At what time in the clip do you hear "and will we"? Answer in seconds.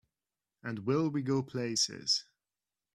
0.63-1.21